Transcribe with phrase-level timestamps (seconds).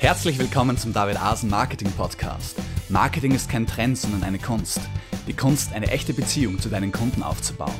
[0.00, 2.56] Herzlich willkommen zum David Asen Marketing Podcast.
[2.88, 4.80] Marketing ist kein Trend, sondern eine Kunst.
[5.26, 7.74] Die Kunst, eine echte Beziehung zu deinen Kunden aufzubauen.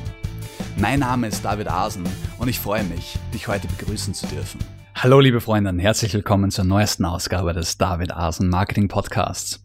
[0.76, 2.02] Mein Name ist David Asen
[2.40, 4.58] und ich freue mich, dich heute begrüßen zu dürfen.
[4.96, 9.64] Hallo liebe Freunde und herzlich willkommen zur neuesten Ausgabe des David Asen Marketing Podcasts.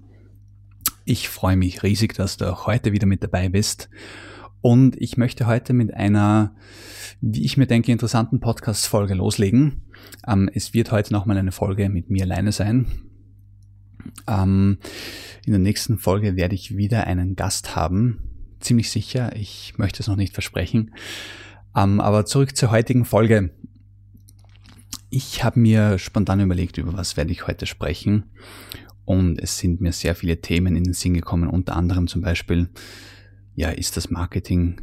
[1.06, 3.90] Ich freue mich riesig, dass du auch heute wieder mit dabei bist.
[4.62, 6.54] Und ich möchte heute mit einer,
[7.20, 9.82] wie ich mir denke, interessanten Podcast-Folge loslegen.
[10.28, 12.88] Ähm, es wird heute nochmal eine Folge mit mir alleine sein.
[14.28, 14.78] Ähm,
[15.46, 18.20] in der nächsten Folge werde ich wieder einen Gast haben.
[18.60, 19.36] Ziemlich sicher.
[19.36, 20.94] Ich möchte es noch nicht versprechen.
[21.75, 23.52] Ähm, aber zurück zur heutigen Folge.
[25.10, 28.32] Ich habe mir spontan überlegt, über was werde ich heute sprechen.
[29.06, 32.70] Und es sind mir sehr viele Themen in den Sinn gekommen, unter anderem zum Beispiel,
[33.56, 34.81] ja, ist das Marketing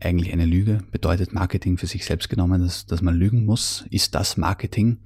[0.00, 0.78] eigentlich eine Lüge?
[0.90, 3.84] Bedeutet Marketing für sich selbst genommen, dass, dass man lügen muss?
[3.90, 4.98] Ist das Marketing?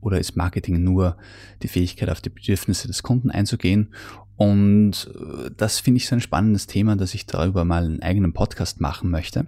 [0.00, 1.16] Oder ist Marketing nur
[1.62, 3.94] die Fähigkeit, auf die Bedürfnisse des Kunden einzugehen?
[4.36, 8.32] Und äh, das finde ich so ein spannendes Thema, dass ich darüber mal einen eigenen
[8.32, 9.46] Podcast machen möchte.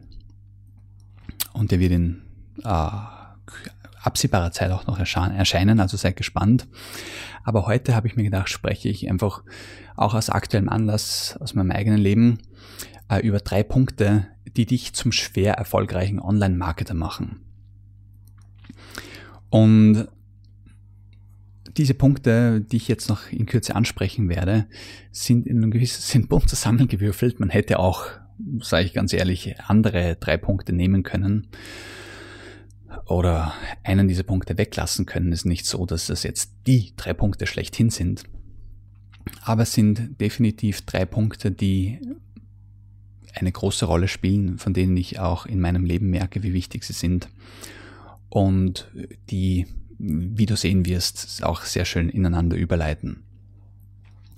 [1.53, 2.23] Und der wird in
[2.65, 2.89] äh,
[4.03, 6.69] absehbarer Zeit auch noch erscheinen, also seid gespannt.
[7.45, 9.43] Aber heute habe ich mir gedacht, spreche ich einfach
[9.97, 12.39] auch aus aktuellem Anlass aus meinem eigenen Leben
[13.09, 17.41] äh, über drei Punkte, die dich zum schwer erfolgreichen Online-Marketer machen.
[19.51, 20.09] Und
[21.77, 24.67] diese Punkte, die ich jetzt noch in Kürze ansprechen werde,
[25.13, 27.39] sind in einem gewissen Sinn bunt zusammengewürfelt.
[27.39, 28.07] Man hätte auch,
[28.61, 31.49] sage ich ganz ehrlich, andere drei Punkte nehmen können
[33.05, 33.53] oder
[33.85, 35.33] einen dieser Punkte weglassen können.
[35.33, 38.25] Es ist nicht so, dass das jetzt die drei Punkte schlechthin sind.
[39.43, 42.01] Aber es sind definitiv drei Punkte, die
[43.37, 46.93] eine große Rolle spielen, von denen ich auch in meinem Leben merke, wie wichtig sie
[46.93, 47.29] sind.
[48.29, 48.91] Und
[49.31, 49.67] die,
[49.99, 53.23] wie du sehen wirst, auch sehr schön ineinander überleiten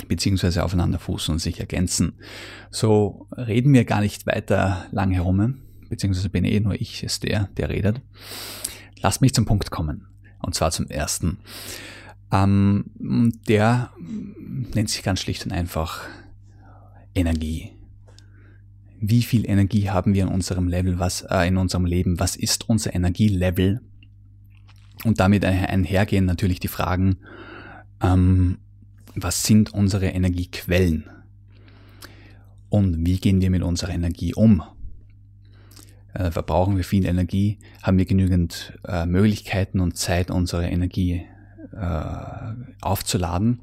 [0.07, 2.13] beziehungsweise aufeinander fußen und sich ergänzen.
[2.71, 7.49] So reden wir gar nicht weiter lang herum, beziehungsweise bin eh nur ich, ist der,
[7.57, 8.01] der redet.
[9.01, 10.07] Lass mich zum Punkt kommen.
[10.41, 11.39] Und zwar zum ersten.
[12.31, 12.85] Ähm,
[13.49, 13.91] der
[14.75, 16.03] nennt sich ganz schlicht und einfach
[17.15, 17.73] Energie.
[19.01, 22.19] Wie viel Energie haben wir in unserem Level, was äh, in unserem Leben?
[22.19, 23.81] Was ist unser Energielevel?
[25.05, 27.19] Und damit einhergehen natürlich die Fragen,
[28.03, 28.59] ähm,
[29.15, 31.09] was sind unsere Energiequellen?
[32.69, 34.63] Und wie gehen wir mit unserer Energie um?
[36.15, 37.59] Äh, verbrauchen wir viel Energie?
[37.83, 41.25] Haben wir genügend äh, Möglichkeiten und Zeit, unsere Energie
[42.81, 43.61] aufzuladen.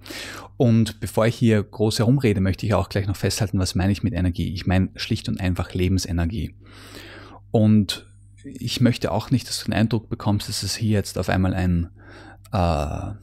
[0.57, 4.03] Und bevor ich hier groß herumrede, möchte ich auch gleich noch festhalten, was meine ich
[4.03, 4.53] mit Energie.
[4.53, 6.55] Ich meine schlicht und einfach Lebensenergie.
[7.51, 8.05] Und
[8.43, 11.53] ich möchte auch nicht, dass du den Eindruck bekommst, dass es hier jetzt auf einmal
[11.53, 11.89] ein
[12.51, 13.13] äh,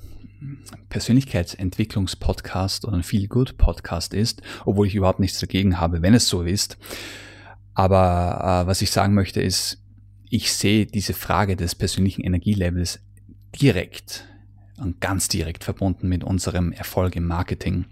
[0.88, 6.76] Persönlichkeitsentwicklungspodcast oder ein Feel-Good-Podcast ist, obwohl ich überhaupt nichts dagegen habe, wenn es so ist.
[7.74, 9.78] Aber äh, was ich sagen möchte ist,
[10.28, 13.00] ich sehe diese Frage des persönlichen Energielevels
[13.60, 14.26] direkt
[14.78, 17.86] und ganz direkt verbunden mit unserem Erfolg im Marketing.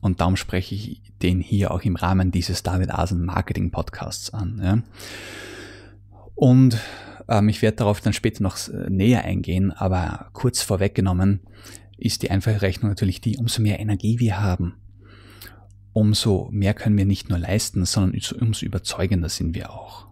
[0.00, 4.60] Und darum spreche ich den hier auch im Rahmen dieses David Asen Marketing Podcasts an.
[4.62, 4.82] Ja.
[6.34, 6.78] Und
[7.28, 11.40] ähm, ich werde darauf dann später noch äh, näher eingehen, aber kurz vorweggenommen
[11.96, 14.76] ist die einfache Rechnung natürlich die, umso mehr Energie wir haben,
[15.92, 20.06] umso mehr können wir nicht nur leisten, sondern umso überzeugender sind wir auch.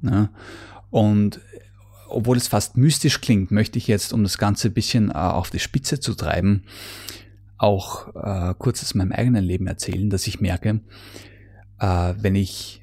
[0.00, 0.30] Ja.
[0.90, 1.40] Und
[2.14, 5.50] obwohl es fast mystisch klingt, möchte ich jetzt, um das Ganze ein bisschen äh, auf
[5.50, 6.64] die Spitze zu treiben,
[7.58, 10.80] auch äh, kurz aus meinem eigenen Leben erzählen, dass ich merke,
[11.78, 12.82] äh, wenn ich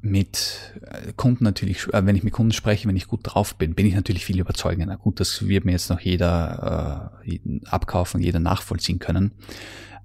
[0.00, 3.74] mit äh, Kunden natürlich, äh, wenn ich mit Kunden spreche, wenn ich gut drauf bin,
[3.74, 4.96] bin ich natürlich viel überzeugender.
[4.96, 9.32] Gut, das wird mir jetzt noch jeder äh, abkaufen, jeder nachvollziehen können.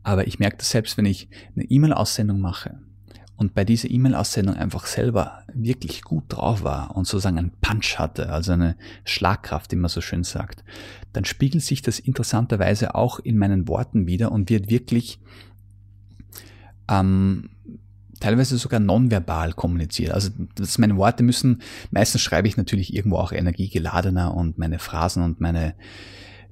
[0.03, 2.79] Aber ich merke das selbst, wenn ich eine E-Mail-Aussendung mache,
[3.41, 8.29] und bei dieser E-Mail-Aussendung einfach selber wirklich gut drauf war und sozusagen einen Punch hatte,
[8.29, 10.63] also eine Schlagkraft, wie man so schön sagt,
[11.11, 15.19] dann spiegelt sich das interessanterweise auch in meinen Worten wieder und wird wirklich
[16.87, 17.49] ähm,
[18.19, 20.11] teilweise sogar nonverbal kommuniziert.
[20.11, 25.23] Also das, meine Worte müssen, meistens schreibe ich natürlich irgendwo auch energiegeladener und meine Phrasen
[25.23, 25.73] und meine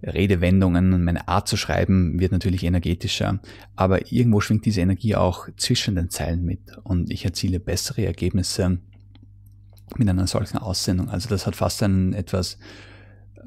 [0.04, 3.40] Redewendungen, meine Art zu schreiben wird natürlich energetischer,
[3.76, 8.80] aber irgendwo schwingt diese Energie auch zwischen den Zeilen mit und ich erziele bessere Ergebnisse
[9.98, 11.10] mit einer solchen Aussendung.
[11.10, 12.58] Also das hat fast einen etwas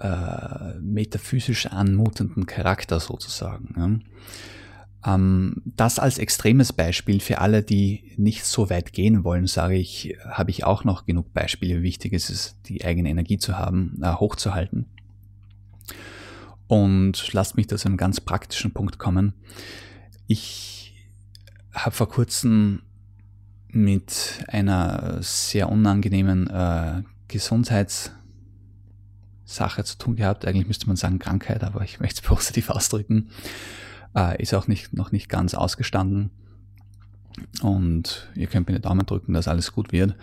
[0.01, 3.75] äh, metaphysisch anmutenden Charakter sozusagen.
[3.77, 5.15] Ja.
[5.15, 10.17] Ähm, das als extremes Beispiel für alle, die nicht so weit gehen wollen, sage ich,
[10.25, 14.01] habe ich auch noch genug Beispiele, wie wichtig es ist, die eigene Energie zu haben,
[14.03, 14.87] äh, hochzuhalten.
[16.73, 19.35] Und lasst mich da zu einem ganz praktischen Punkt kommen.
[20.27, 20.95] Ich
[21.75, 22.81] habe vor kurzem
[23.69, 28.15] mit einer sehr unangenehmen äh, Gesundheitssache
[29.85, 30.47] zu tun gehabt.
[30.47, 33.29] Eigentlich müsste man sagen Krankheit, aber ich möchte es positiv ausdrücken.
[34.17, 36.31] Äh, ist auch nicht, noch nicht ganz ausgestanden.
[37.61, 40.17] Und ihr könnt mir den Daumen drücken, dass alles gut wird.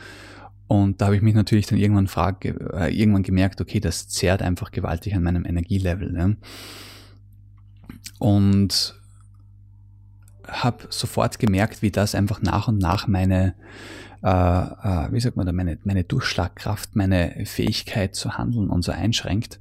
[0.70, 4.44] Und da habe ich mich natürlich dann irgendwann, frag, äh, irgendwann gemerkt, okay, das zerrt
[4.44, 6.12] einfach gewaltig an meinem Energielevel.
[6.12, 6.38] Ne?
[8.20, 8.94] Und
[10.48, 13.56] habe sofort gemerkt, wie das einfach nach und nach meine,
[14.22, 18.92] äh, äh, wie sagt man da, meine, meine Durchschlagkraft, meine Fähigkeit zu handeln und so
[18.92, 19.60] einschränkt.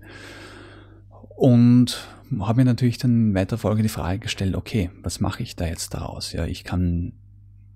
[1.37, 2.07] Und
[2.39, 5.65] habe mir natürlich dann in weiterer Folge die Frage gestellt, okay, was mache ich da
[5.65, 6.33] jetzt daraus?
[6.33, 7.15] Ja, ich kann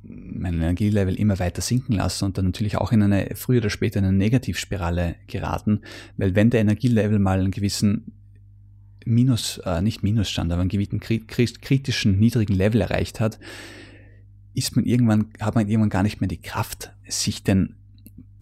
[0.05, 4.01] mein Energielevel immer weiter sinken lassen und dann natürlich auch in eine früher oder später
[4.01, 5.81] in eine Negativspirale geraten,
[6.17, 8.13] weil wenn der Energielevel mal einen gewissen
[9.05, 13.39] Minus, äh, nicht Minusstand, aber einen gewissen kritischen niedrigen Level erreicht hat,
[14.55, 17.75] ist man irgendwann, hat man irgendwann gar nicht mehr die Kraft, sich denn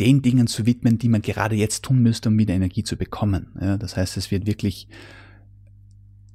[0.01, 3.49] den Dingen zu widmen, die man gerade jetzt tun müsste, um wieder Energie zu bekommen.
[3.61, 4.89] Ja, das heißt, es wird wirklich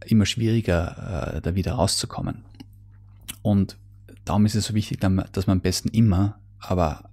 [0.06, 2.46] immer schwieriger, äh, da wieder rauszukommen.
[3.42, 3.78] Und
[4.26, 7.10] darum ist es so wichtig, dass man am besten immer, aber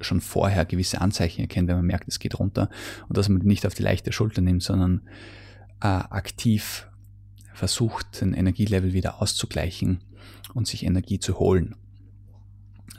[0.00, 2.68] schon vorher gewisse Anzeichen erkennt, wenn man merkt, es geht runter
[3.08, 5.02] und dass man nicht auf die leichte Schulter nimmt, sondern
[5.80, 6.88] äh, aktiv
[7.54, 10.00] versucht, den Energielevel wieder auszugleichen
[10.54, 11.76] und sich Energie zu holen.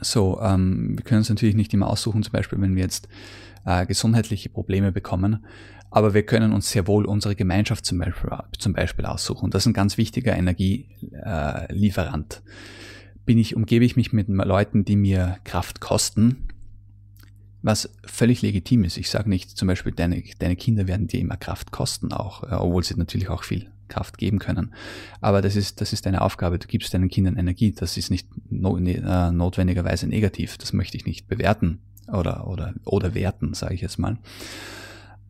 [0.00, 3.08] So, ähm, wir können uns natürlich nicht immer aussuchen, zum Beispiel, wenn wir jetzt
[3.64, 5.44] äh, gesundheitliche Probleme bekommen,
[5.90, 9.50] aber wir können uns sehr wohl unsere Gemeinschaft zum Beispiel, zum Beispiel aussuchen.
[9.50, 12.42] Das ist ein ganz wichtiger Energielieferant.
[12.44, 12.50] Äh,
[13.24, 16.48] Bin ich, umgebe ich mich mit Leuten, die mir Kraft kosten,
[17.62, 18.98] was völlig legitim ist.
[18.98, 22.54] Ich sage nicht zum Beispiel, deine, deine Kinder werden dir immer Kraft kosten auch, äh,
[22.54, 24.74] obwohl sie natürlich auch viel Kraft geben können.
[25.20, 26.58] Aber das ist, das ist deine Aufgabe.
[26.58, 27.72] Du gibst deinen Kindern Energie.
[27.72, 30.58] Das ist nicht no, ne, äh, notwendigerweise negativ.
[30.58, 31.78] Das möchte ich nicht bewerten
[32.08, 34.18] oder, oder, oder werten, sage ich jetzt mal.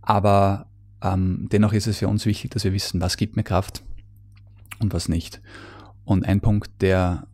[0.03, 0.67] Aber
[1.03, 3.83] ähm, dennoch ist es für uns wichtig, dass wir wissen, was gibt mir Kraft
[4.81, 5.41] und was nicht.
[6.05, 7.27] Und ein Punkt, der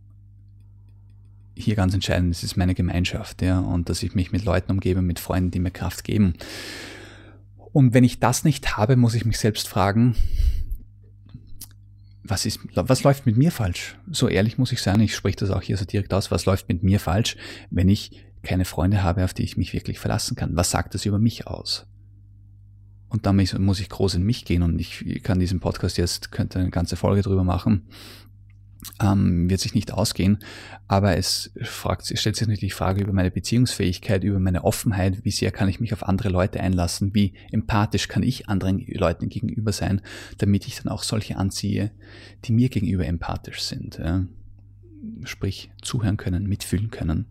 [1.60, 5.02] hier ganz entscheidend ist, ist meine Gemeinschaft, ja, und dass ich mich mit Leuten umgebe,
[5.02, 6.34] mit Freunden, die mir Kraft geben.
[7.72, 10.16] Und wenn ich das nicht habe, muss ich mich selbst fragen,
[12.22, 13.96] was ist, was läuft mit mir falsch?
[14.10, 16.68] So ehrlich muss ich sein, ich spreche das auch hier so direkt aus, was läuft
[16.68, 17.36] mit mir falsch,
[17.70, 20.56] wenn ich keine Freunde habe, auf die ich mich wirklich verlassen kann?
[20.56, 21.86] Was sagt das über mich aus?
[23.08, 26.60] Und dann muss ich groß in mich gehen und ich kann diesen Podcast jetzt, könnte
[26.60, 27.88] eine ganze Folge drüber machen,
[29.02, 30.38] ähm, wird sich nicht ausgehen,
[30.88, 35.24] aber es, fragt, es stellt sich natürlich die Frage über meine Beziehungsfähigkeit, über meine Offenheit,
[35.24, 39.28] wie sehr kann ich mich auf andere Leute einlassen, wie empathisch kann ich anderen Leuten
[39.28, 40.00] gegenüber sein,
[40.38, 41.90] damit ich dann auch solche anziehe,
[42.44, 44.24] die mir gegenüber empathisch sind, ja?
[45.24, 47.26] sprich zuhören können, mitfühlen können.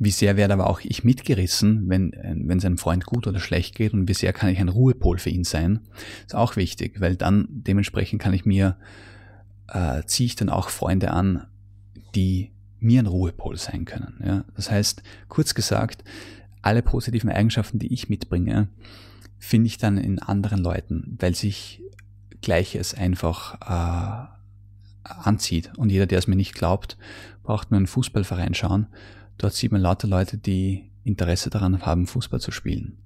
[0.00, 2.12] Wie sehr werde aber auch ich mitgerissen, wenn,
[2.46, 3.92] wenn seinem Freund gut oder schlecht geht?
[3.92, 5.80] Und wie sehr kann ich ein Ruhepol für ihn sein,
[6.24, 8.76] ist auch wichtig, weil dann dementsprechend kann ich mir
[9.68, 11.46] äh, ziehe ich dann auch Freunde an,
[12.14, 12.50] die
[12.80, 14.22] mir ein Ruhepol sein können.
[14.24, 14.44] Ja?
[14.54, 16.04] Das heißt, kurz gesagt,
[16.62, 18.68] alle positiven Eigenschaften, die ich mitbringe,
[19.38, 21.82] finde ich dann in anderen Leuten, weil sich
[22.40, 25.72] Gleiches einfach äh, anzieht.
[25.76, 26.96] Und jeder, der es mir nicht glaubt,
[27.42, 28.86] braucht nur einen Fußballverein schauen.
[29.38, 32.98] Dort sieht man lauter Leute, die Interesse daran haben, Fußball zu spielen.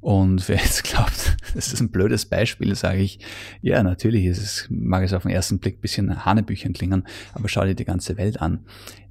[0.00, 3.20] Und wer jetzt glaubt, das ist ein blödes Beispiel, sage ich,
[3.62, 7.48] ja, natürlich ist es, mag es auf den ersten Blick ein bisschen Hanebüchern klingen, aber
[7.48, 8.60] schau dir die ganze Welt an.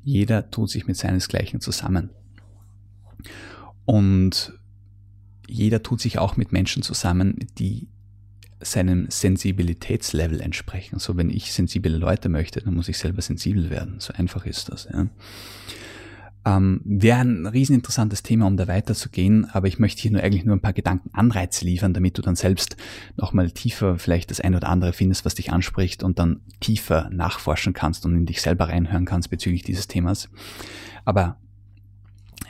[0.03, 2.09] Jeder tut sich mit seinesgleichen zusammen.
[3.85, 4.53] Und
[5.47, 7.87] jeder tut sich auch mit Menschen zusammen, die
[8.61, 10.99] seinem Sensibilitätslevel entsprechen.
[10.99, 13.99] So, wenn ich sensible Leute möchte, dann muss ich selber sensibel werden.
[13.99, 14.87] So einfach ist das.
[14.91, 15.07] Ja.
[16.45, 20.55] Ähm, Wäre ein rieseninteressantes Thema, um da weiterzugehen, aber ich möchte hier nur eigentlich nur
[20.55, 22.77] ein paar Gedanken Anreize liefern, damit du dann selbst
[23.17, 27.73] nochmal tiefer vielleicht das eine oder andere findest, was dich anspricht und dann tiefer nachforschen
[27.73, 30.29] kannst und in dich selber reinhören kannst bezüglich dieses Themas.
[31.03, 31.37] Aber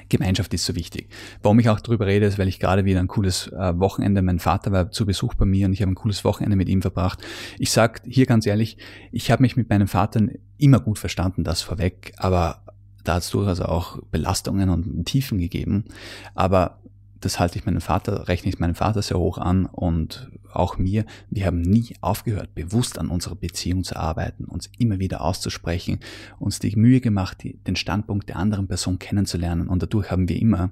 [0.10, 1.10] Gemeinschaft ist so wichtig.
[1.42, 4.40] Warum ich auch darüber rede, ist, weil ich gerade wieder ein cooles äh, Wochenende, mein
[4.40, 7.20] Vater war zu Besuch bei mir und ich habe ein cooles Wochenende mit ihm verbracht.
[7.58, 8.78] Ich sag hier ganz ehrlich,
[9.12, 10.22] ich habe mich mit meinem Vater
[10.58, 12.65] immer gut verstanden, das vorweg, aber
[13.08, 15.86] da hat es durchaus auch Belastungen und Tiefen gegeben.
[16.34, 16.80] Aber
[17.22, 21.06] das halte ich meinem Vater, rechne ich meinem Vater sehr hoch an und auch mir.
[21.30, 26.00] Wir haben nie aufgehört, bewusst an unserer Beziehung zu arbeiten, uns immer wieder auszusprechen,
[26.40, 30.72] uns die Mühe gemacht, den Standpunkt der anderen Person kennenzulernen und dadurch haben wir immer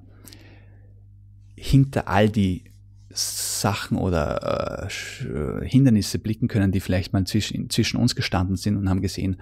[1.56, 2.73] hinter all die
[3.14, 8.90] Sachen oder äh, Hindernisse blicken können, die vielleicht mal zwischen, zwischen uns gestanden sind und
[8.90, 9.38] haben gesehen,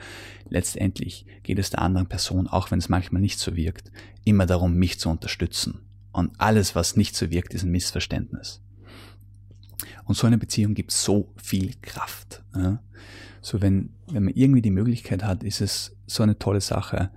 [0.49, 3.91] letztendlich geht es der anderen Person, auch wenn es manchmal nicht so wirkt,
[4.25, 5.79] immer darum, mich zu unterstützen.
[6.11, 8.61] Und alles, was nicht so wirkt, ist ein Missverständnis.
[10.05, 12.43] Und so eine Beziehung gibt so viel Kraft.
[12.53, 12.81] Ja?
[13.41, 17.11] So wenn, wenn man irgendwie die Möglichkeit hat, ist es so eine tolle Sache,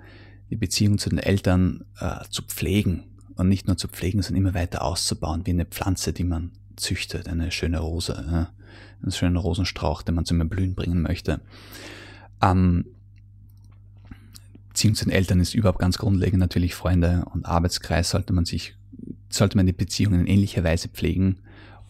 [0.51, 3.05] die Beziehung zu den Eltern äh, zu pflegen
[3.37, 7.29] und nicht nur zu pflegen, sondern immer weiter auszubauen, wie eine Pflanze, die man züchtet,
[7.29, 8.51] eine schöne Rose, ja?
[9.03, 11.41] einen schönen Rosenstrauch, den man zum Erblühen bringen möchte.
[12.43, 12.87] Ähm,
[14.69, 18.75] Beziehung zu den Eltern ist überhaupt ganz grundlegend natürlich Freunde und Arbeitskreis sollte man sich,
[19.29, 21.39] sollte man die Beziehungen in ähnlicher Weise pflegen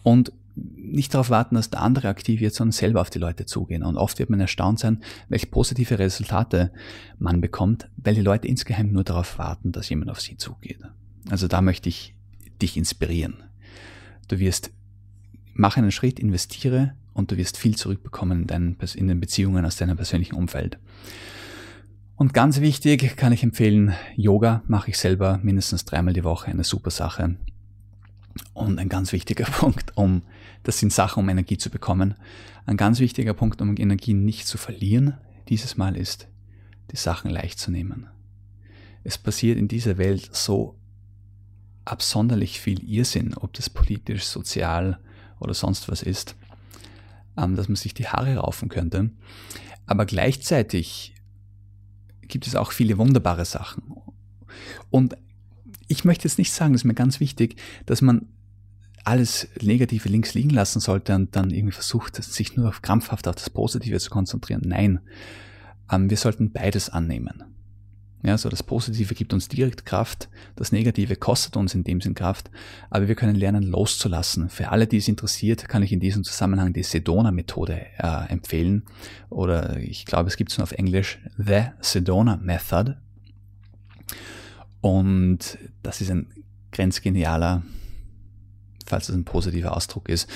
[0.03, 3.83] und nicht darauf warten, dass der andere aktiv wird, sondern selber auf die Leute zugehen.
[3.83, 6.71] Und oft wird man erstaunt sein, welche positive Resultate
[7.19, 10.79] man bekommt, weil die Leute insgeheim nur darauf warten, dass jemand auf sie zugeht.
[11.29, 12.15] Also da möchte ich
[12.61, 13.43] dich inspirieren.
[14.27, 14.71] Du wirst,
[15.53, 19.77] mach einen Schritt, investiere und du wirst viel zurückbekommen in, deinen, in den Beziehungen aus
[19.77, 20.77] deinem persönlichen Umfeld.
[22.15, 26.63] Und ganz wichtig kann ich empfehlen, Yoga mache ich selber mindestens dreimal die Woche, eine
[26.63, 27.35] super Sache.
[28.53, 30.23] Und ein ganz wichtiger Punkt, um,
[30.63, 32.15] das sind Sachen, um Energie zu bekommen.
[32.65, 35.15] Ein ganz wichtiger Punkt, um Energie nicht zu verlieren,
[35.49, 36.27] dieses Mal ist,
[36.91, 38.07] die Sachen leicht zu nehmen.
[39.03, 40.75] Es passiert in dieser Welt so
[41.85, 44.99] absonderlich viel Irrsinn, ob das politisch, sozial
[45.39, 46.35] oder sonst was ist,
[47.37, 49.11] ähm, dass man sich die Haare raufen könnte.
[49.85, 51.13] Aber gleichzeitig
[52.21, 53.83] gibt es auch viele wunderbare Sachen.
[54.89, 55.15] Und
[55.87, 58.27] ich möchte jetzt nicht sagen, das ist mir ganz wichtig, dass man
[59.03, 63.35] alles Negative links liegen lassen sollte und dann irgendwie versucht, sich nur auf krampfhaft auf
[63.35, 64.63] das Positive zu konzentrieren.
[64.65, 64.99] Nein,
[65.91, 67.43] ähm, wir sollten beides annehmen.
[68.25, 72.15] Ja, so das Positive gibt uns direkt Kraft, das Negative kostet uns in dem Sinn
[72.15, 72.49] Kraft,
[72.89, 74.49] aber wir können lernen loszulassen.
[74.49, 78.81] Für alle, die es interessiert, kann ich in diesem Zusammenhang die Sedona-Methode äh, empfehlen.
[79.29, 82.97] Oder ich glaube, es gibt es nur auf Englisch The Sedona Method.
[84.81, 86.25] Und das ist ein
[86.71, 87.61] grenzgenialer,
[88.87, 90.27] falls es ein positiver Ausdruck ist,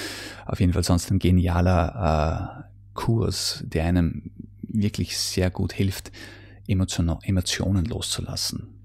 [0.45, 4.29] auf jeden Fall sonst ein genialer äh, Kurs, der einem
[4.61, 6.11] wirklich sehr gut hilft,
[6.69, 8.75] Emotion, Emotionen loszulassen.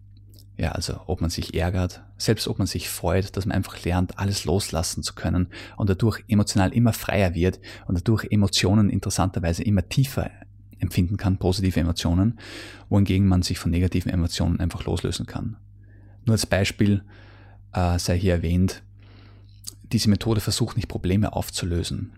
[0.56, 4.18] Ja, also ob man sich ärgert, selbst ob man sich freut, dass man einfach lernt,
[4.18, 9.88] alles loslassen zu können und dadurch emotional immer freier wird und dadurch Emotionen interessanterweise immer
[9.88, 10.30] tiefer
[10.78, 12.38] empfinden kann, positive Emotionen,
[12.88, 15.56] wohingegen man sich von negativen Emotionen einfach loslösen kann.
[16.24, 17.02] Nur als Beispiel
[17.72, 18.82] äh, sei hier erwähnt,
[19.92, 22.12] diese Methode versucht nicht Probleme aufzulösen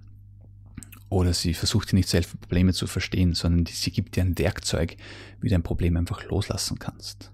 [1.08, 4.96] oder sie versucht dir nicht selbst Probleme zu verstehen, sondern sie gibt dir ein Werkzeug,
[5.40, 7.30] wie du ein Problem einfach loslassen kannst.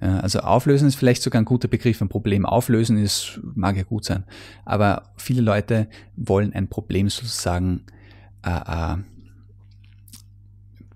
[0.00, 2.00] Ja, also auflösen ist vielleicht sogar ein guter Begriff.
[2.00, 4.24] Ein Problem auflösen ist, mag ja gut sein.
[4.64, 7.84] Aber viele Leute wollen ein Problem sozusagen
[8.42, 8.96] äh, äh,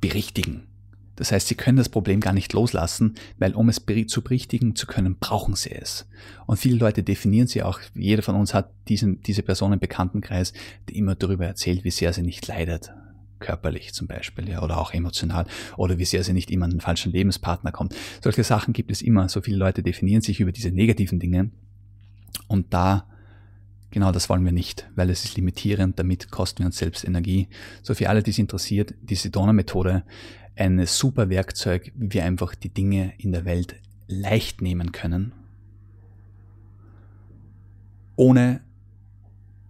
[0.01, 0.67] berichtigen.
[1.16, 4.87] Das heißt, sie können das Problem gar nicht loslassen, weil um es zu berichtigen zu
[4.87, 6.06] können, brauchen sie es.
[6.47, 7.80] Und viele Leute definieren sie auch.
[7.94, 10.52] Jeder von uns hat diesen, diese Person im Bekanntenkreis,
[10.88, 12.92] die immer darüber erzählt, wie sehr sie nicht leidet.
[13.38, 15.47] Körperlich zum Beispiel, ja, oder auch emotional.
[15.76, 17.94] Oder wie sehr sie nicht immer an den falschen Lebenspartner kommt.
[18.23, 19.28] Solche Sachen gibt es immer.
[19.28, 21.50] So viele Leute definieren sich über diese negativen Dinge.
[22.49, 23.06] Und da
[23.94, 27.47] Genau das wollen wir nicht, weil es ist limitierend, damit kosten wir uns selbst Energie.
[27.80, 30.02] So für alle, die es interessiert, die Sedona-Methode,
[30.56, 35.32] ein super Werkzeug, wie wir einfach die Dinge in der Welt leicht nehmen können,
[38.16, 38.61] ohne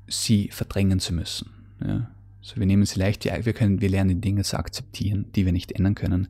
[0.06, 1.50] sie verdrängen zu müssen.
[1.84, 2.10] Ja.
[2.42, 5.52] So, wir nehmen sie leicht, wir können, wir lernen die Dinge zu akzeptieren, die wir
[5.52, 6.28] nicht ändern können,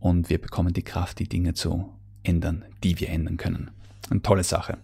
[0.00, 1.90] und wir bekommen die Kraft, die Dinge zu
[2.22, 3.70] ändern, die wir ändern können.
[4.10, 4.78] Eine tolle Sache.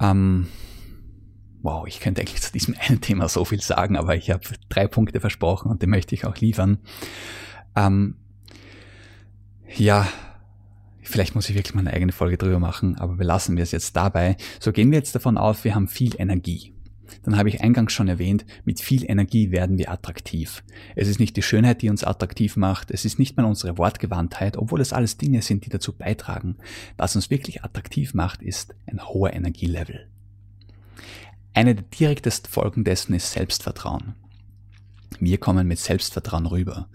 [0.00, 0.48] Ähm,
[1.64, 4.86] wow, ich könnte eigentlich zu diesem einen Thema so viel sagen, aber ich habe drei
[4.86, 6.78] Punkte versprochen und die möchte ich auch liefern.
[7.74, 8.16] Ähm,
[9.74, 10.06] ja,
[11.02, 13.96] vielleicht muss ich wirklich mal eine eigene Folge drüber machen, aber belassen wir es jetzt
[13.96, 14.36] dabei.
[14.60, 16.70] So gehen wir jetzt davon aus, wir haben viel Energie.
[17.22, 20.62] Dann habe ich eingangs schon erwähnt, mit viel Energie werden wir attraktiv.
[20.96, 24.56] Es ist nicht die Schönheit, die uns attraktiv macht, es ist nicht mal unsere Wortgewandtheit,
[24.56, 26.56] obwohl es alles Dinge sind, die dazu beitragen.
[26.96, 30.08] Was uns wirklich attraktiv macht, ist ein hoher Energielevel.
[31.54, 34.14] Eine der direktesten Folgen dessen ist Selbstvertrauen.
[35.20, 36.88] Wir kommen mit Selbstvertrauen rüber.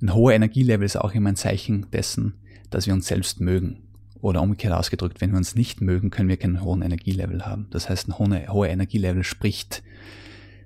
[0.00, 2.34] Ein hoher Energielevel ist auch immer ein Zeichen dessen,
[2.70, 3.82] dass wir uns selbst mögen.
[4.20, 7.66] Oder umgekehrt ausgedrückt, wenn wir uns nicht mögen, können wir keinen hohen Energielevel haben.
[7.70, 9.82] Das heißt, ein hoher Energielevel spricht,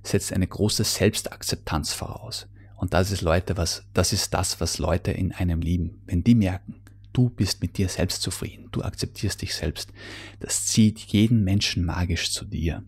[0.03, 2.49] setzt eine große Selbstakzeptanz voraus.
[2.77, 6.03] Und das ist Leute, was, das ist das, was Leute in einem lieben.
[6.05, 8.69] Wenn die merken, Du bist mit dir selbst zufrieden.
[8.73, 9.93] Du akzeptierst dich selbst.
[10.41, 12.83] Das zieht jeden Menschen magisch zu dir.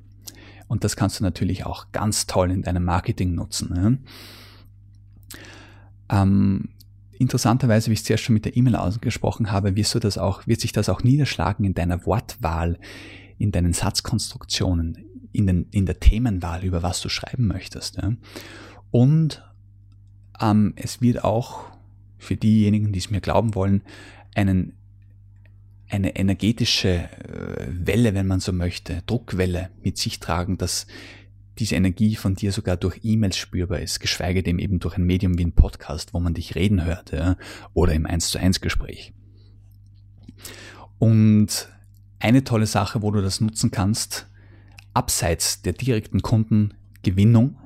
[0.75, 3.73] Und das kannst du natürlich auch ganz toll in deinem Marketing nutzen.
[3.73, 3.99] Ne?
[6.09, 6.71] Ähm,
[7.13, 10.49] interessanterweise, wie ich es zuerst schon mit der E-Mail ausgesprochen habe, wirst du das auch,
[10.49, 12.81] wird sich das auch niederschlagen in deiner Wortwahl,
[13.39, 14.99] in deinen Satzkonstruktionen,
[15.31, 17.99] in, den, in der Themenwahl, über was du schreiben möchtest.
[17.99, 18.11] Ja?
[18.91, 19.49] Und
[20.41, 21.67] ähm, es wird auch
[22.19, 23.85] für diejenigen, die es mir glauben wollen,
[24.35, 24.73] einen,
[25.89, 30.87] eine energetische äh, Welle, wenn man so möchte, Druckwelle mit sich tragen, dass
[31.59, 35.39] diese Energie von dir sogar durch E-Mails spürbar ist, geschweige denn eben durch ein Medium
[35.39, 37.37] wie ein Podcast, wo man dich reden hört, ja,
[37.75, 39.13] oder im 1 zu 1 Gespräch.
[40.99, 41.69] Und
[42.19, 44.27] eine tolle Sache, wo du das nutzen kannst,
[44.95, 47.57] abseits der direkten Kundengewinnung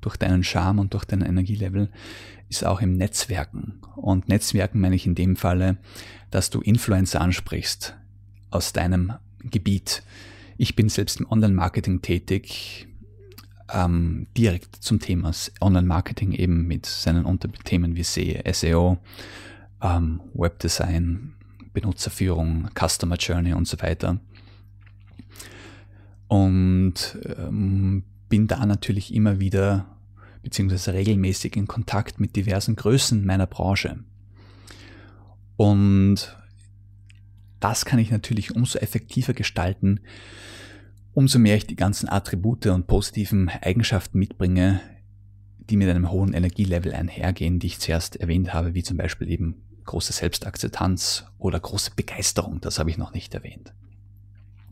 [0.00, 1.90] durch deinen Charme und durch dein Energielevel,
[2.52, 3.80] ist auch im Netzwerken.
[3.96, 5.78] Und Netzwerken meine ich in dem Falle,
[6.30, 7.96] dass du Influencer ansprichst
[8.50, 10.02] aus deinem Gebiet.
[10.58, 12.86] Ich bin selbst im Online-Marketing tätig,
[13.72, 15.32] ähm, direkt zum Thema
[15.62, 18.98] Online-Marketing eben mit seinen Unterthemen wie SEO,
[19.80, 21.32] ähm, Webdesign,
[21.72, 24.20] Benutzerführung, Customer Journey und so weiter.
[26.28, 29.86] Und ähm, bin da natürlich immer wieder
[30.42, 34.04] beziehungsweise regelmäßig in Kontakt mit diversen Größen meiner Branche.
[35.56, 36.36] Und
[37.60, 40.00] das kann ich natürlich umso effektiver gestalten,
[41.14, 44.80] umso mehr ich die ganzen Attribute und positiven Eigenschaften mitbringe,
[45.58, 49.62] die mit einem hohen Energielevel einhergehen, die ich zuerst erwähnt habe, wie zum Beispiel eben
[49.84, 53.72] große Selbstakzeptanz oder große Begeisterung, das habe ich noch nicht erwähnt.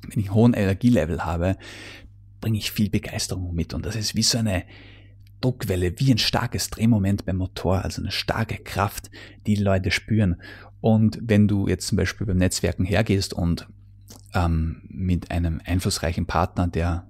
[0.03, 1.57] Wenn ich einen hohen Energielevel habe,
[2.41, 4.65] bringe ich viel Begeisterung mit und das ist wie so eine
[5.41, 9.11] Druckwelle, wie ein starkes Drehmoment beim Motor, also eine starke Kraft,
[9.47, 10.41] die, die Leute spüren.
[10.81, 13.69] Und wenn du jetzt zum Beispiel beim Netzwerken hergehst und
[14.35, 17.07] ähm, mit einem einflussreichen Partner, der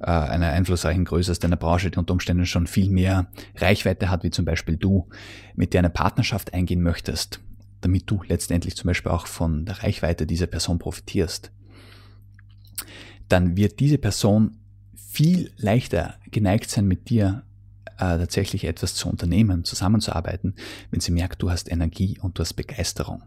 [0.00, 4.24] äh, einer einflussreichen Größe aus deiner Branche, die unter Umständen schon viel mehr Reichweite hat,
[4.24, 5.08] wie zum Beispiel du,
[5.54, 7.40] mit der eine Partnerschaft eingehen möchtest,
[7.80, 11.52] damit du letztendlich zum Beispiel auch von der Reichweite dieser Person profitierst,
[13.28, 14.58] dann wird diese Person
[15.12, 17.42] viel leichter geneigt sein, mit dir
[17.98, 20.54] äh, tatsächlich etwas zu unternehmen, zusammenzuarbeiten,
[20.90, 23.22] wenn sie merkt, du hast Energie und du hast Begeisterung.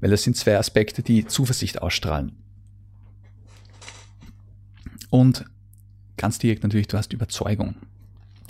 [0.00, 2.32] Weil das sind zwei Aspekte, die Zuversicht ausstrahlen.
[5.10, 5.44] Und
[6.16, 7.74] ganz direkt natürlich, du hast Überzeugung.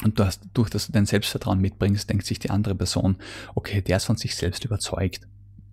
[0.03, 3.17] Und du hast, durch dass du dein Selbstvertrauen mitbringst, denkt sich die andere Person,
[3.55, 5.27] okay, der ist von sich selbst überzeugt.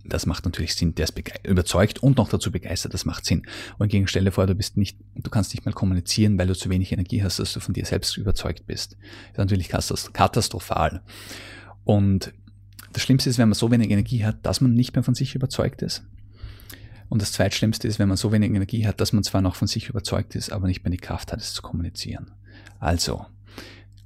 [0.04, 3.44] Das macht natürlich Sinn, der ist überzeugt und noch dazu begeistert, das macht Sinn.
[3.78, 6.70] Und gegen stelle vor, du bist nicht, du kannst nicht mal kommunizieren, weil du zu
[6.70, 8.94] wenig Energie hast, dass du von dir selbst überzeugt bist.
[8.94, 11.02] Das ist natürlich katastrophal.
[11.84, 12.34] Und
[12.94, 15.36] das Schlimmste ist, wenn man so wenig Energie hat, dass man nicht mehr von sich
[15.36, 16.04] überzeugt ist.
[17.10, 19.68] Und das Zweitschlimmste ist, wenn man so wenig Energie hat, dass man zwar noch von
[19.68, 22.32] sich überzeugt ist, aber nicht mehr die Kraft hat, es zu kommunizieren.
[22.80, 23.26] Also,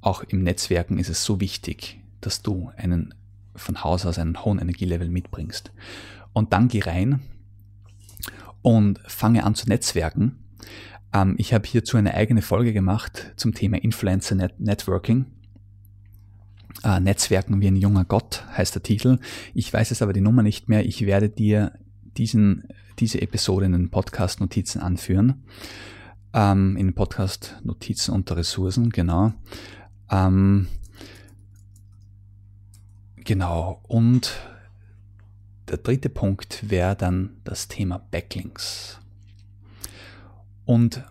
[0.00, 3.14] auch im Netzwerken ist es so wichtig, dass du einen
[3.56, 5.72] von Haus aus einen hohen Energielevel mitbringst.
[6.32, 7.20] Und dann geh rein
[8.62, 10.38] und fange an zu netzwerken.
[11.12, 15.26] Ähm, ich habe hierzu eine eigene Folge gemacht zum Thema Influencer Net Networking.
[16.84, 19.18] Äh, Netzwerken wie ein junger Gott heißt der Titel.
[19.54, 20.84] Ich weiß es aber die Nummer nicht mehr.
[20.84, 21.72] Ich werde dir
[22.16, 22.64] diesen,
[22.98, 25.44] diese Episode in den Podcast-Notizen anführen.
[26.32, 29.32] Ähm, in Podcast-Notizen unter Ressourcen, genau.
[30.10, 30.68] Ähm,
[33.26, 33.80] Genau.
[33.88, 34.40] Und
[35.68, 39.00] der dritte Punkt wäre dann das Thema Backlinks.
[40.64, 41.02] Und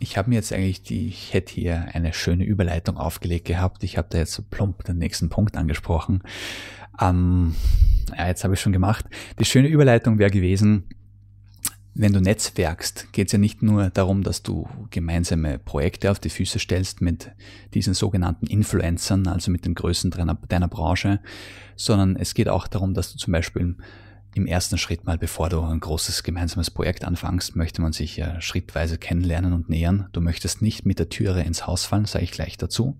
[0.00, 3.84] ich habe mir jetzt eigentlich die, ich hätte hier eine schöne Überleitung aufgelegt gehabt.
[3.84, 6.24] Ich habe da jetzt so plump den nächsten Punkt angesprochen.
[7.00, 7.54] Ähm,
[8.18, 9.06] ja, jetzt habe ich schon gemacht.
[9.38, 10.88] Die schöne Überleitung wäre gewesen,
[11.94, 16.30] wenn du netzwerkst, geht es ja nicht nur darum, dass du gemeinsame Projekte auf die
[16.30, 17.30] Füße stellst mit
[17.74, 21.20] diesen sogenannten Influencern, also mit den Größen deiner, deiner Branche,
[21.76, 23.76] sondern es geht auch darum, dass du zum Beispiel
[24.34, 28.40] im ersten Schritt mal, bevor du ein großes gemeinsames Projekt anfängst, möchte man sich ja
[28.40, 30.08] schrittweise kennenlernen und nähern.
[30.12, 32.96] Du möchtest nicht mit der Türe ins Haus fallen, sage ich gleich dazu,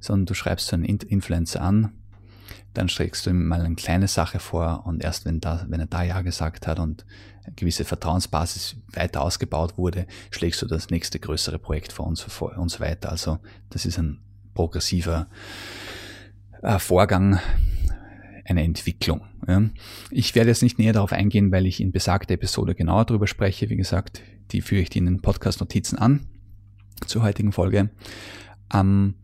[0.00, 1.92] sondern du schreibst so einen Influencer an,
[2.74, 5.86] dann schlägst du ihm mal eine kleine Sache vor und erst wenn, da, wenn er
[5.86, 7.06] da Ja gesagt hat und
[7.44, 12.56] eine gewisse Vertrauensbasis weiter ausgebaut wurde, schlägst du das nächste größere Projekt vor uns vor
[12.58, 13.10] und so weiter.
[13.10, 13.38] Also
[13.70, 14.20] das ist ein
[14.54, 15.28] progressiver
[16.62, 17.38] äh, Vorgang,
[18.44, 19.22] eine Entwicklung.
[19.46, 19.62] Ja.
[20.10, 23.70] Ich werde jetzt nicht näher darauf eingehen, weil ich in besagter Episode genauer darüber spreche.
[23.70, 26.26] Wie gesagt, die führe ich dir in den Podcast-Notizen an
[27.06, 27.90] zur heutigen Folge.
[28.72, 29.14] Ähm,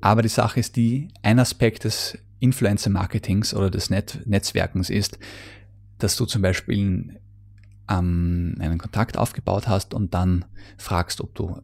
[0.00, 5.18] aber die Sache ist die, ein Aspekt des Influencer-Marketings oder des Net Netzwerkens ist,
[5.98, 7.20] dass du zum Beispiel
[7.88, 10.44] ähm, einen Kontakt aufgebaut hast und dann
[10.76, 11.60] fragst, ob du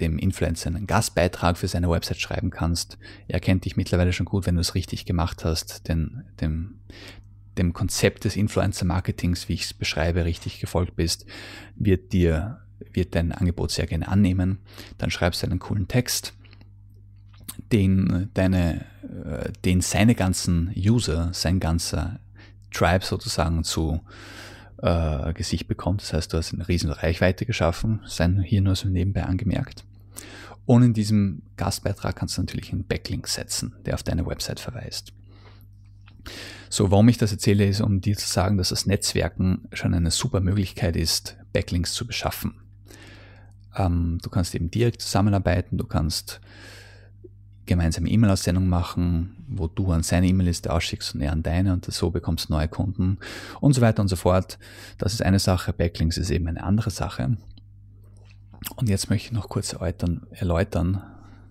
[0.00, 2.98] dem Influencer einen Gastbeitrag für seine Website schreiben kannst.
[3.28, 6.80] Er kennt dich mittlerweile schon gut, wenn du es richtig gemacht hast, denn dem,
[7.58, 11.26] dem Konzept des Influencer-Marketings, wie ich es beschreibe, richtig gefolgt bist,
[11.76, 12.60] wird dir,
[12.92, 14.58] wird dein Angebot sehr gerne annehmen.
[14.98, 16.34] Dann schreibst du einen coolen Text,
[17.72, 18.84] den deine,
[19.24, 22.20] äh, den seine ganzen User, sein ganzer
[22.72, 24.00] Tribe sozusagen zu
[24.78, 26.02] äh, Gesicht bekommt.
[26.02, 29.84] Das heißt, du hast eine riesen Reichweite geschaffen, sein hier nur so nebenbei angemerkt.
[30.64, 35.12] Und in diesem Gastbeitrag kannst du natürlich einen Backlink setzen, der auf deine Website verweist.
[36.68, 40.10] So, warum ich das erzähle, ist, um dir zu sagen, dass das Netzwerken schon eine
[40.10, 42.54] super Möglichkeit ist, Backlinks zu beschaffen.
[43.76, 46.40] Ähm, du kannst eben direkt zusammenarbeiten, du kannst
[47.66, 52.10] gemeinsame E-Mail-Aussendung machen, wo du an seine E-Mail-Liste ausschickst und er an deine und so
[52.10, 53.18] bekommst neue Kunden
[53.60, 54.58] und so weiter und so fort.
[54.98, 57.36] Das ist eine Sache, Backlinks ist eben eine andere Sache.
[58.76, 61.02] Und jetzt möchte ich noch kurz erläutern, erläutern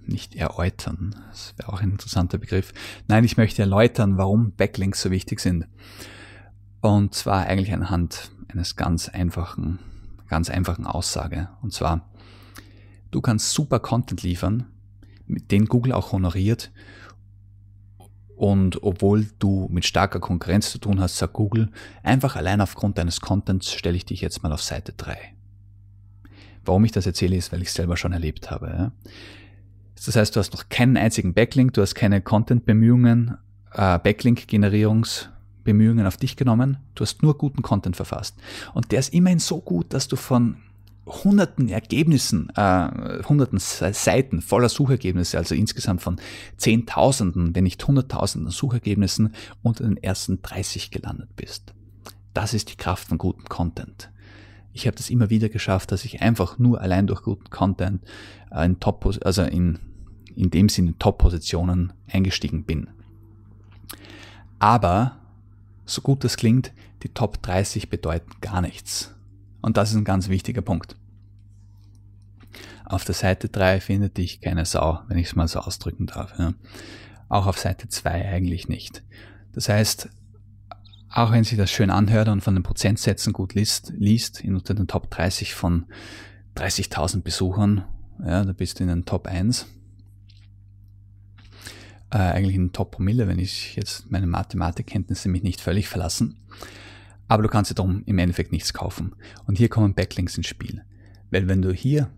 [0.05, 2.73] nicht erläutern, das wäre auch ein interessanter Begriff.
[3.07, 5.67] Nein, ich möchte erläutern, warum Backlinks so wichtig sind.
[6.81, 9.79] Und zwar eigentlich anhand eines ganz einfachen,
[10.27, 11.49] ganz einfachen Aussage.
[11.61, 12.09] Und zwar,
[13.11, 14.65] du kannst super Content liefern,
[15.51, 16.71] den Google auch honoriert.
[18.35, 21.69] Und obwohl du mit starker Konkurrenz zu tun hast, sagt Google,
[22.01, 25.15] einfach allein aufgrund deines Contents stelle ich dich jetzt mal auf Seite 3.
[26.65, 28.91] Warum ich das erzähle, ist, weil ich es selber schon erlebt habe.
[30.05, 33.37] Das heißt, du hast noch keinen einzigen Backlink, du hast keine Content-Bemühungen,
[33.73, 38.35] äh, Backlink-Generierungsbemühungen auf dich genommen, du hast nur guten Content verfasst.
[38.73, 40.57] Und der ist immerhin so gut, dass du von
[41.05, 46.21] hunderten Ergebnissen, äh, hunderten Seiten voller Suchergebnisse, also insgesamt von
[46.57, 49.33] Zehntausenden, wenn nicht Hunderttausenden Suchergebnissen
[49.63, 51.73] unter den ersten 30 gelandet bist.
[52.33, 54.11] Das ist die Kraft von gutem Content.
[54.73, 58.03] Ich habe das immer wieder geschafft, dass ich einfach nur allein durch guten Content
[58.51, 59.79] äh, in Top, also in,
[60.35, 62.89] in dem Sinne Top-Positionen eingestiegen bin.
[64.59, 65.17] Aber,
[65.85, 66.71] so gut das klingt,
[67.03, 69.13] die Top 30 bedeuten gar nichts.
[69.61, 70.95] Und das ist ein ganz wichtiger Punkt.
[72.85, 76.37] Auf der Seite 3 findet dich keine Sau, wenn ich es mal so ausdrücken darf.
[76.37, 76.53] Ja.
[77.29, 79.03] Auch auf Seite 2 eigentlich nicht.
[79.53, 80.09] Das heißt,
[81.09, 84.73] auch wenn sich das schön anhört und von den Prozentsätzen gut liest, liest in unter
[84.73, 85.85] den Top 30 von
[86.55, 87.85] 30.000 Besuchern,
[88.25, 89.67] ja, da bist du in den Top 1.
[92.11, 96.37] Äh, eigentlich in den Top Promille, wenn ich jetzt meine Mathematikkenntnisse mich nicht völlig verlassen
[97.31, 99.15] aber du kannst dir darum im Endeffekt nichts kaufen.
[99.45, 100.83] Und hier kommen Backlinks ins Spiel.
[101.29, 102.09] Weil wenn du hier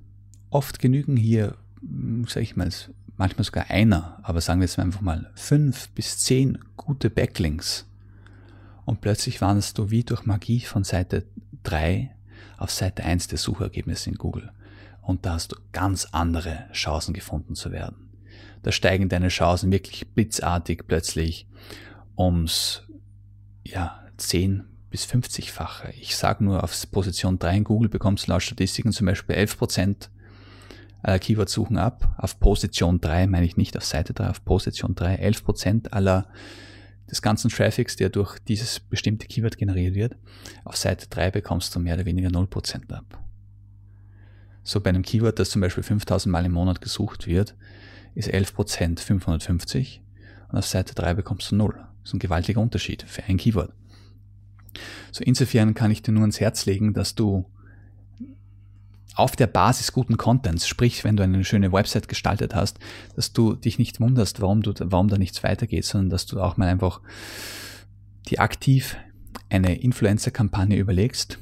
[0.50, 2.72] oft genügen hier, hm, sag ich mal,
[3.16, 7.86] manchmal sogar einer, aber sagen wir jetzt einfach mal fünf bis zehn gute Backlinks
[8.86, 11.28] und plötzlich wanderst du wie durch Magie von Seite
[11.62, 12.10] 3
[12.58, 14.52] auf Seite 1 der Suchergebnisse in Google.
[15.04, 18.10] Und da hast du ganz andere Chancen gefunden zu werden.
[18.64, 21.48] Da steigen deine Chancen wirklich blitzartig plötzlich
[22.18, 22.82] ums
[23.64, 25.92] ja, 10 bis 50-fache.
[26.00, 30.10] Ich sage nur, auf Position 3 in Google bekommst du laut Statistiken zum Beispiel 11%
[31.02, 32.14] aller Keyword-Suchen ab.
[32.20, 36.28] Auf Position 3 meine ich nicht auf Seite 3, auf Position 3 11% aller
[37.10, 40.16] des ganzen Traffics, der durch dieses bestimmte Keyword generiert wird.
[40.64, 43.20] Auf Seite 3 bekommst du mehr oder weniger 0% ab.
[44.62, 47.56] So bei einem Keyword, das zum Beispiel 5000 Mal im Monat gesucht wird,
[48.14, 50.04] ist 11% 550
[50.50, 51.74] und auf Seite 3 bekommst du 0.
[51.74, 53.74] Das ist ein gewaltiger Unterschied für ein Keyword.
[55.12, 57.46] So insofern kann ich dir nur ans Herz legen, dass du
[59.16, 62.80] auf der Basis guten Contents, sprich, wenn du eine schöne Website gestaltet hast,
[63.16, 66.58] dass du dich nicht wunderst, warum du, warum da nichts weitergeht, sondern dass du auch
[66.58, 67.00] mal einfach
[68.28, 68.98] die aktiv
[69.50, 71.38] eine Influencer-Kampagne überlegst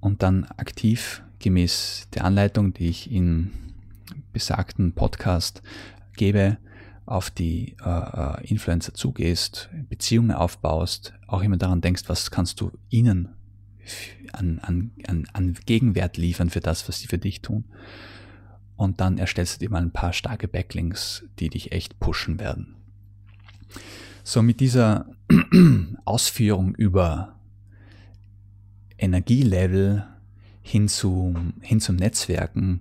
[0.00, 3.52] und dann aktiv gemäß der Anleitung, die ich in
[4.32, 5.62] besagten Podcast
[6.16, 6.58] gebe,
[7.06, 12.70] auf die äh, äh, Influencer zugehst, Beziehungen aufbaust, auch immer daran denkst, was kannst du
[12.90, 13.28] ihnen
[14.32, 17.64] an, an, an, an Gegenwert liefern für das, was sie für dich tun.
[18.76, 22.76] Und dann erstellst du dir mal ein paar starke Backlinks, die dich echt pushen werden.
[24.24, 25.06] So, mit dieser
[26.04, 27.36] Ausführung über
[28.98, 30.06] Energielevel
[30.62, 32.80] hin, zu, hin zum Netzwerken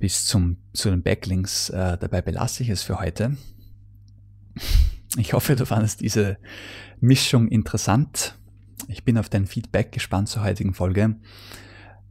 [0.00, 1.70] bis zum, zu den Backlinks.
[1.70, 3.36] Äh, dabei belasse ich es für heute.
[5.16, 6.38] Ich hoffe, du fandest diese
[7.00, 8.34] Mischung interessant.
[8.88, 11.16] Ich bin auf dein Feedback gespannt zur heutigen Folge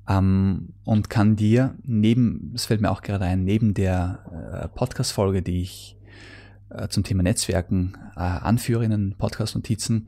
[0.08, 5.42] ähm, und kann dir neben, es fällt mir auch gerade ein, neben der äh, Podcast-Folge,
[5.42, 5.98] die ich
[6.70, 10.08] äh, zum Thema Netzwerken äh, anführe in den Podcast-Notizen,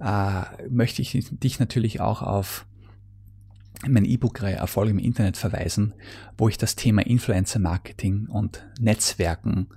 [0.00, 2.66] äh, möchte ich dich natürlich auch auf
[3.88, 5.94] mein E-Book-Reihe Erfolg im Internet verweisen,
[6.38, 9.68] wo ich das Thema Influencer-Marketing und Netzwerken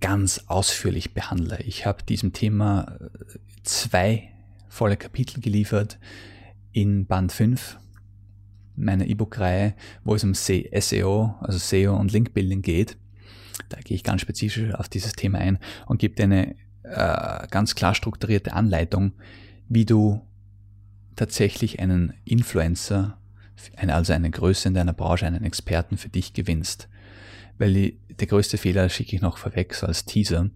[0.00, 1.58] ganz ausführlich behandle.
[1.62, 4.30] Ich habe diesem Thema äh, zwei
[4.68, 5.98] volle Kapitel geliefert
[6.72, 7.78] in Band 5
[8.76, 9.74] meiner E-Book-Reihe,
[10.04, 12.96] wo es um SEO, also SEO und Link-Building geht.
[13.68, 17.74] Da gehe ich ganz spezifisch auf dieses Thema ein und gebe dir eine äh, ganz
[17.74, 19.12] klar strukturierte Anleitung,
[19.68, 20.20] wie du
[21.18, 23.18] tatsächlich einen Influencer,
[23.76, 26.88] also eine Größe in deiner Branche, einen Experten für dich gewinnst.
[27.58, 30.48] Weil die, der größte Fehler schicke ich noch vorweg, so als Teaser,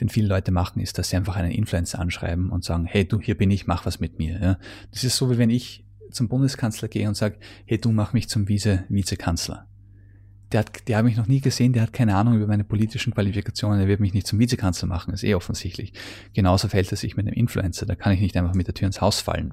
[0.00, 3.20] den viele Leute machen, ist, dass sie einfach einen Influencer anschreiben und sagen, hey du,
[3.20, 4.38] hier bin ich, mach was mit mir.
[4.40, 4.58] Ja?
[4.90, 8.28] Das ist so, wie wenn ich zum Bundeskanzler gehe und sage, hey du, mach mich
[8.28, 9.66] zum Vize Vizekanzler
[10.56, 13.12] der hat, der hat mich noch nie gesehen, der hat keine Ahnung über meine politischen
[13.12, 15.92] Qualifikationen, der wird mich nicht zum Vizekanzler machen, ist eh offensichtlich.
[16.32, 18.86] Genauso verhält es sich mit einem Influencer, da kann ich nicht einfach mit der Tür
[18.86, 19.52] ins Haus fallen.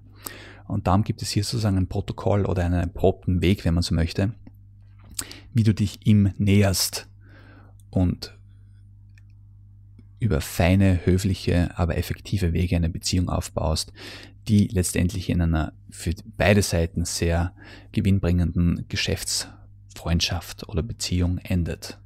[0.65, 3.93] Und darum gibt es hier sozusagen ein Protokoll oder einen erprobten Weg, wenn man so
[3.93, 4.31] möchte,
[5.53, 7.09] wie du dich ihm näherst
[7.89, 8.37] und
[10.19, 13.91] über feine, höfliche, aber effektive Wege eine Beziehung aufbaust,
[14.47, 17.53] die letztendlich in einer für beide Seiten sehr
[17.91, 19.49] gewinnbringenden Geschäfts-
[19.97, 21.97] Freundschaft oder Beziehung endet.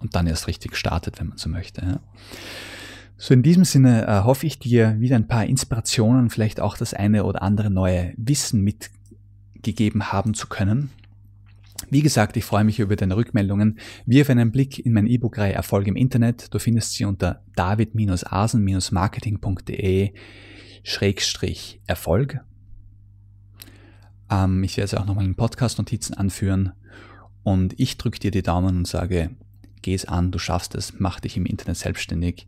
[0.00, 2.00] Und dann erst richtig startet, wenn man so möchte.
[3.16, 6.94] So in diesem Sinne äh, hoffe ich dir wieder ein paar Inspirationen, vielleicht auch das
[6.94, 10.90] eine oder andere neue Wissen mitgegeben haben zu können.
[11.90, 13.78] Wie gesagt, ich freue mich über deine Rückmeldungen.
[14.06, 16.52] Wirf einen Blick in mein E-Book-Reihe Erfolg im Internet.
[16.54, 20.12] Du findest sie unter david-asen-marketing.de
[20.82, 22.40] Schrägstrich Erfolg.
[24.30, 26.72] Ähm, ich werde es auch nochmal in Podcast-Notizen anführen.
[27.42, 29.30] Und ich drücke dir die Daumen und sage,
[29.82, 32.46] geh es an, du schaffst es, mach dich im Internet selbstständig.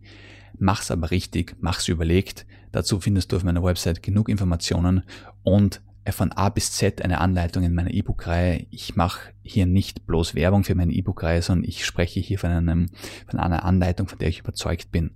[0.58, 2.46] Mach's aber richtig, mach's überlegt.
[2.72, 5.02] Dazu findest du auf meiner Website genug Informationen
[5.42, 8.66] und von A bis Z eine Anleitung in meiner E-Book-Reihe.
[8.70, 12.90] Ich mache hier nicht bloß Werbung für meine E-Book-Reihe, sondern ich spreche hier von, einem,
[13.28, 15.12] von einer Anleitung, von der ich überzeugt bin.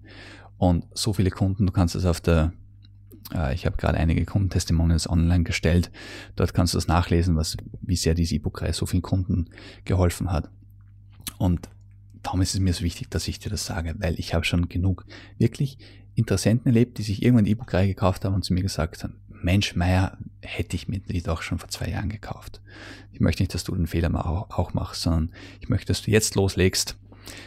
[0.58, 2.52] Und so viele Kunden, du kannst es auf der
[3.52, 5.90] ich habe gerade einige Kundentestimonials online gestellt.
[6.36, 9.46] Dort kannst du das nachlesen, was, wie sehr diese E-Book-Reihe so vielen Kunden
[9.84, 10.48] geholfen hat.
[11.38, 11.68] Und
[12.22, 14.68] darum ist es mir so wichtig, dass ich dir das sage, weil ich habe schon
[14.68, 15.04] genug
[15.38, 15.78] wirklich
[16.14, 20.16] Interessenten erlebt, die sich irgendwann E-Book-Reihe gekauft haben und zu mir gesagt haben, Mensch, Meier,
[20.40, 22.60] hätte ich mir die doch schon vor zwei Jahren gekauft.
[23.12, 26.10] Ich möchte nicht, dass du den Fehler auch, auch machst, sondern ich möchte, dass du
[26.10, 26.96] jetzt loslegst.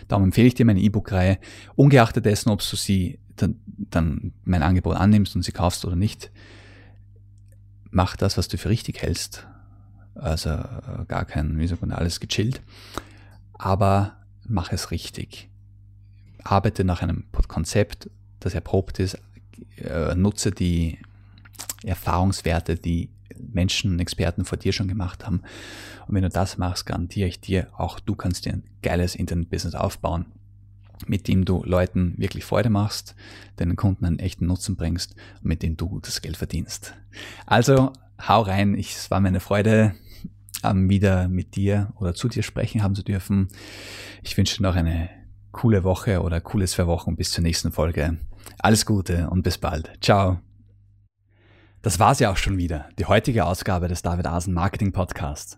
[0.08, 1.39] Darum empfehle ich dir meine E-Book-Reihe,
[1.76, 6.32] ungeachtet dessen, ob du sie dann, dann mein Angebot annimmst und sie kaufst oder nicht,
[7.91, 9.47] mach das, was du für richtig hältst.
[10.15, 12.62] Also äh, gar kein, wie sagt man, alles gechillt.
[13.54, 15.49] Aber mach es richtig.
[16.43, 19.17] Arbeite nach einem Konzept, das erprobt ist.
[19.78, 20.99] Äh, nutze die
[21.84, 25.41] Erfahrungswerte, die Menschen und Experten vor dir schon gemacht haben.
[26.08, 29.75] Und wenn du das machst, garantiere ich dir, auch du kannst dir ein geiles Internet-Business
[29.75, 30.25] aufbauen
[31.07, 33.15] mit dem du Leuten wirklich Freude machst,
[33.55, 36.95] deinen Kunden einen echten Nutzen bringst und mit dem du gutes Geld verdienst.
[37.45, 37.93] Also
[38.27, 39.95] hau rein, ich, es war meine Freude,
[40.63, 43.47] ähm, wieder mit dir oder zu dir sprechen haben zu dürfen.
[44.23, 45.09] Ich wünsche dir noch eine
[45.51, 48.17] coole Woche oder coole zwei Wochen bis zur nächsten Folge.
[48.59, 49.91] Alles Gute und bis bald.
[50.01, 50.39] Ciao.
[51.81, 55.57] Das war's ja auch schon wieder, die heutige Ausgabe des David Asen Marketing Podcasts.